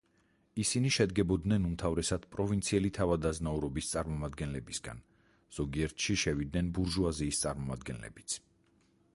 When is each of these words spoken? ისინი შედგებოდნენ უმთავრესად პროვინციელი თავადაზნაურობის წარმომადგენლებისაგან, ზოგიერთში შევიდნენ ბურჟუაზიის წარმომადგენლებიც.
ისინი 0.61 0.91
შედგებოდნენ 0.93 1.65
უმთავრესად 1.71 2.25
პროვინციელი 2.35 2.91
თავადაზნაურობის 2.99 3.91
წარმომადგენლებისაგან, 3.91 5.05
ზოგიერთში 5.59 6.19
შევიდნენ 6.23 6.73
ბურჟუაზიის 6.79 7.45
წარმომადგენლებიც. 7.45 8.41